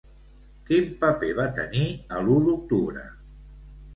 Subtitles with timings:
[0.69, 1.83] Quin paper va tenir
[2.19, 3.07] a l'U d'Octubre?